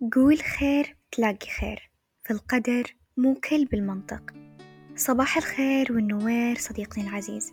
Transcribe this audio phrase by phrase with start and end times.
[0.00, 1.90] قول خير تلاقي خير.
[2.22, 4.34] في القدر مو كل بالمنطق.
[4.96, 7.52] صباح الخير والنوير صديقنا العزيز.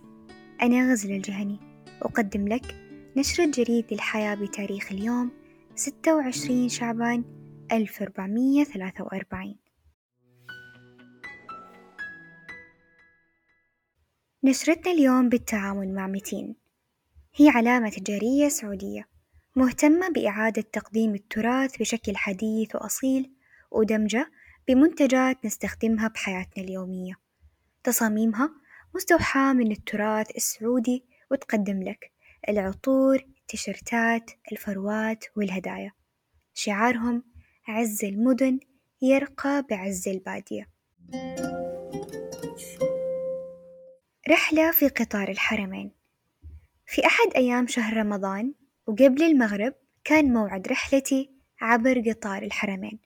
[0.62, 1.58] أنا غزل الجهني.
[2.02, 2.74] أقدم لك
[3.16, 5.30] نشرة جريد للحياة بتاريخ اليوم
[5.74, 7.24] ستة وعشرين شعبان
[7.72, 9.56] ألف أربعمية ثلاثة وأربعين.
[14.44, 16.56] نشرتنا اليوم بالتعاون مع متين.
[17.34, 19.08] هي علامة تجارية سعودية.
[19.58, 23.32] مهتمة بإعادة تقديم التراث بشكل حديث وأصيل
[23.70, 24.30] ودمجة
[24.68, 27.14] بمنتجات نستخدمها بحياتنا اليومية.
[27.84, 28.50] تصاميمها
[28.94, 32.12] مستوحاة من التراث السعودي وتقدم لك
[32.48, 35.92] العطور التيشيرتات الفروات والهدايا.
[36.54, 37.22] شعارهم
[37.68, 38.60] عز المدن
[39.02, 40.68] يرقى بعز البادية.
[44.28, 45.92] رحلة في قطار الحرمين.
[46.86, 48.54] في أحد أيام شهر رمضان
[48.88, 49.74] وقبل المغرب
[50.04, 52.98] كان موعد رحلتي عبر قطار الحرمين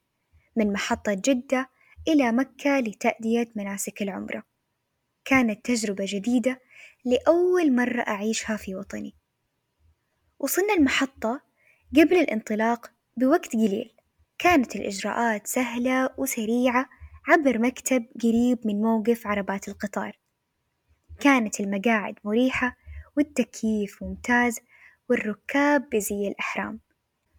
[0.57, 1.71] من محطة جدة
[2.09, 4.43] إلى مكة لتأدية مناسك العمرة.
[5.25, 6.61] كانت تجربة جديدة
[7.05, 9.15] لأول مرة أعيشها في وطني.
[10.39, 11.41] وصلنا المحطة
[11.97, 13.95] قبل الانطلاق بوقت قليل.
[14.39, 16.89] كانت الإجراءات سهلة وسريعة
[17.28, 20.19] عبر مكتب قريب من موقف عربات القطار.
[21.21, 22.77] كانت المقاعد مريحة
[23.17, 24.61] والتكييف ممتاز
[25.13, 26.81] والركاب بزي الأحرام.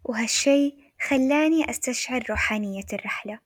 [0.03, 3.39] وهالشي خلاني أستشعر روحانية الرحلة.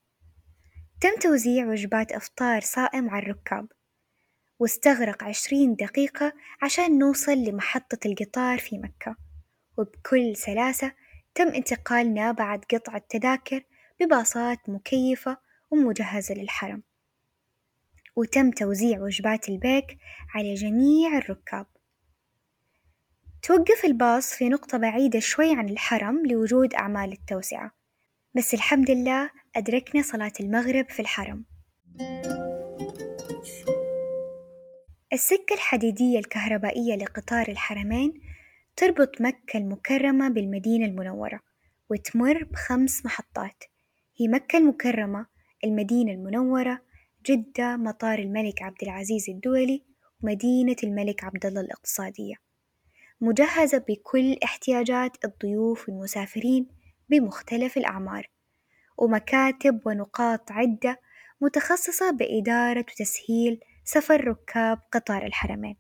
[1.02, 3.68] تم توزيع وجبات إفطار صائم على الركاب.
[4.60, 9.16] واستغرق عشرين دقيقة عشان نوصل لمحطة القطار في مكة.
[9.78, 10.92] وبكل سلاسة
[11.36, 13.64] تم انتقالنا بعد قطع التذاكر
[14.00, 15.38] بباصات مكيفة
[15.72, 16.84] ومجهزة للحرم.
[18.16, 19.98] وتم توزيع وجبات البيك
[20.36, 21.66] على جميع الركاب.
[23.42, 27.72] توقف الباص في نقطة بعيدة شوي عن الحرم لوجود أعمال التوسعة.
[28.36, 31.46] بس الحمد لله أدركنا صلاة المغرب في الحرم.
[35.14, 38.22] السكة الحديدية الكهربائية لقطار الحرمين
[38.76, 41.40] تربط مكة المكرمة بالمدينة المنورة
[41.90, 43.64] وتمر بخمس محطات.
[44.20, 45.26] هي مكة المكرمة
[45.64, 46.82] المدينة المنورة
[47.26, 49.84] جدة مطار الملك عبد العزيز الدولي
[50.24, 52.47] ومدينة الملك عبد الله الإقتصادية.
[53.22, 56.68] مجهزة بكل احتياجات الضيوف والمسافرين
[57.10, 58.30] بمختلف الأعمار
[58.98, 61.00] ومكاتب ونقاط عدة
[61.42, 65.78] متخصصة بإدارة وتسهيل سفر ركاب قطار الحرمين.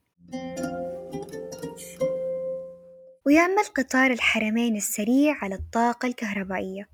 [3.26, 6.90] ويعمل قطار الحرمين السريع على الطاقة الكهربائية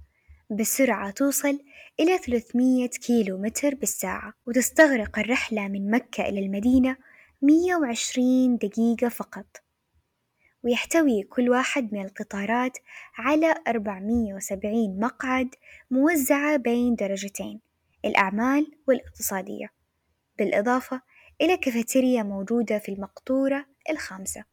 [0.59, 1.59] بسرعة توصل
[1.99, 6.97] إلى 300 كيلو متر بالساعة وتستغرق الرحلة من مكة إلى المدينة
[7.41, 9.62] 120 دقيقة فقط.
[10.63, 12.77] ويحتوي كل واحد من القطارات
[13.17, 15.55] على 470 مقعد
[15.91, 17.59] موزعة بين درجتين
[18.05, 19.67] الأعمال والاقتصادية
[20.39, 21.01] بالإضافة
[21.41, 24.43] إلى كافيتيريا موجودة في المقطورة الخامسة.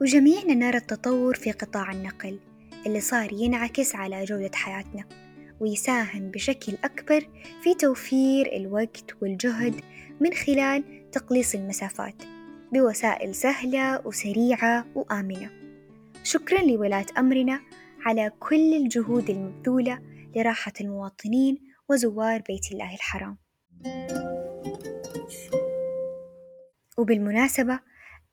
[0.00, 2.40] وجميعنا نرى التطور في قطاع النقل
[2.86, 5.04] اللي صار ينعكس على جودة حياتنا
[5.60, 7.28] ويساهم بشكل أكبر
[7.62, 9.80] في توفير الوقت والجهد
[10.20, 12.39] من خلال تقليص المسافات.
[12.72, 15.50] بوسائل سهلة وسريعة وآمنة.
[16.22, 17.60] شكرا لولاة أمرنا
[18.00, 20.02] على كل الجهود المبذولة
[20.36, 21.58] لراحة المواطنين
[21.88, 23.38] وزوار بيت الله الحرام.
[26.98, 27.80] وبالمناسبة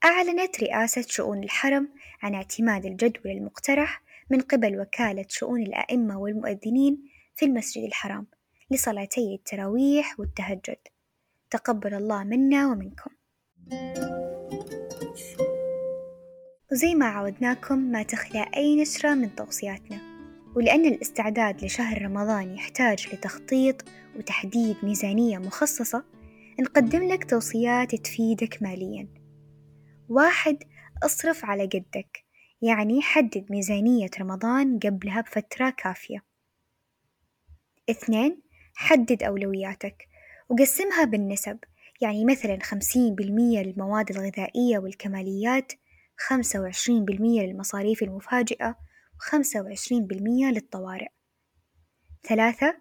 [0.04, 1.88] أعلنت رئاسة شؤون الحرم
[2.22, 8.26] عن اعتماد الجدول المقترح من قبل وكالة شؤون الأئمة والمؤذنين في المسجد الحرام
[8.70, 10.78] لصلاتي التراويح والتهجد.
[11.50, 13.10] تقبل الله منا ومنكم.
[16.72, 19.98] وزي ما عودناكم ما تخلى أي نشرة من توصياتنا.
[20.56, 23.84] ولأن الاستعداد لشهر رمضان يحتاج لتخطيط
[24.16, 26.04] وتحديد ميزانية مخصصة
[26.60, 29.08] نقدم لك توصيات تفيدك ماليا.
[30.08, 30.58] واحد
[31.02, 32.24] اصرف على قدك
[32.62, 36.24] يعني حدد ميزانية رمضان قبلها بفترة كافية.
[37.90, 38.42] اثنين
[38.74, 40.08] حدد أولوياتك
[40.48, 41.58] وقسمها بالنسب
[42.00, 45.72] يعني مثلا خمسين بالمية للمواد الغذائية والكماليات
[46.16, 48.78] خمسة وعشرين بالمية للمصاريف المفاجئة
[49.16, 51.08] وخمسة وعشرين بالمية للطوارئ.
[52.22, 52.76] ثلاثة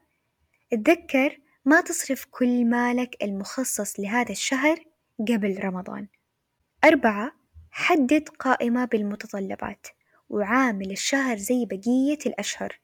[0.74, 4.80] اتذكر ما تصرف كل مالك المخصص لهذا الشهر
[5.20, 6.08] قبل رمضان.
[6.84, 7.32] أربعة
[7.72, 9.88] حدد قائمة بالمتطلبات
[10.30, 12.80] وعامل الشهر زي بقية الأشهر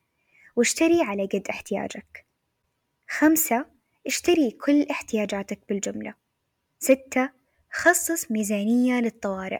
[0.55, 2.25] واشتري على قد احتياجك.
[3.09, 3.65] خمسة
[4.07, 6.22] اشتري كل احتياجاتك بالجملة
[6.83, 7.29] ستة
[7.71, 9.59] خصص ميزانية للطوارئ.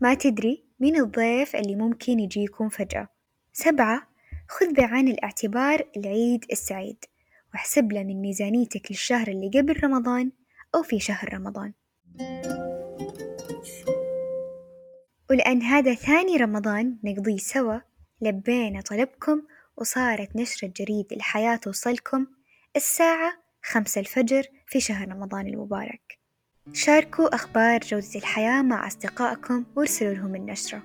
[0.00, 3.08] ما تدري مين الضيف اللي ممكن يجيكم فجأة.
[3.52, 4.08] سبعة
[4.48, 7.04] خذ بعين الاعتبار العيد السعيد
[7.54, 10.32] واحسب له من ميزانيتك للشهر اللي قبل رمضان
[10.74, 11.72] أو في شهر رمضان.
[15.30, 17.78] ولأن هذا ثاني رمضان نقضيه سوا
[18.20, 19.42] لبينا طلبكم
[19.76, 22.26] وصارت نشرة جريد الحياة توصلكم
[22.76, 23.32] الساعة
[23.62, 26.21] خمسة الفجر في شهر رمضان المبارك.
[26.70, 30.82] شاركوا أخبار جودة الحياة مع أصدقائكم وارسلوا لهم النشرة.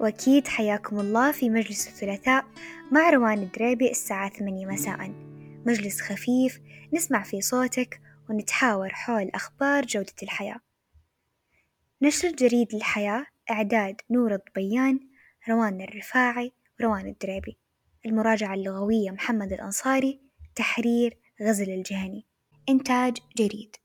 [0.00, 2.44] وأكيد حياكم الله في مجلس الثلاثاء
[2.92, 5.10] مع روان الدريبي الساعة ثمانية مساء.
[5.66, 6.60] مجلس خفيف
[6.92, 8.00] نسمع فيه صوتك
[8.30, 10.60] ونتحاور حول أخبار جودة الحياة.
[12.02, 15.00] نشر جريد الحياة إعداد نور الضبيان
[15.48, 17.58] روان الرفاعي روان الدريبي.
[18.06, 20.20] المراجعة اللغوية محمد الأنصاري
[20.54, 22.26] تحرير غزل الجهني.
[22.68, 23.81] إنتاج جريد.